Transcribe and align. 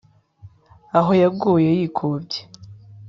aho 0.99 1.11
yaguye 1.21 1.69
yikubye 1.79 2.39